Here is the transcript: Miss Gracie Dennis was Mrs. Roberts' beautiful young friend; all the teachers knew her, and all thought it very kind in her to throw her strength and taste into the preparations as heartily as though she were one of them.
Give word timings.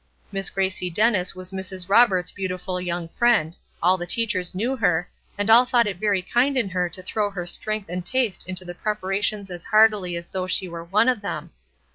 Miss 0.31 0.49
Gracie 0.49 0.89
Dennis 0.89 1.35
was 1.35 1.51
Mrs. 1.51 1.87
Roberts' 1.87 2.31
beautiful 2.31 2.81
young 2.81 3.07
friend; 3.07 3.55
all 3.83 3.99
the 3.99 4.07
teachers 4.07 4.55
knew 4.55 4.75
her, 4.75 5.07
and 5.37 5.47
all 5.47 5.63
thought 5.63 5.85
it 5.85 5.97
very 5.97 6.23
kind 6.23 6.57
in 6.57 6.69
her 6.69 6.89
to 6.89 7.03
throw 7.03 7.29
her 7.29 7.45
strength 7.45 7.87
and 7.87 8.03
taste 8.03 8.49
into 8.49 8.65
the 8.65 8.73
preparations 8.73 9.51
as 9.51 9.65
heartily 9.65 10.15
as 10.15 10.29
though 10.29 10.47
she 10.47 10.67
were 10.67 10.83
one 10.83 11.07
of 11.07 11.21
them. 11.21 11.51